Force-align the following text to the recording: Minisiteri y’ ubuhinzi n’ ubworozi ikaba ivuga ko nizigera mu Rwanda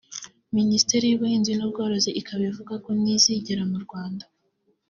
Minisiteri 0.57 1.03
y’ 1.07 1.15
ubuhinzi 1.17 1.51
n’ 1.55 1.61
ubworozi 1.67 2.09
ikaba 2.21 2.43
ivuga 2.49 2.73
ko 2.83 2.89
nizigera 3.01 3.63
mu 3.71 3.77
Rwanda 3.85 4.23